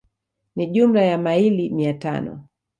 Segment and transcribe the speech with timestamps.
[0.55, 2.45] Ni jumla ya maili mia tano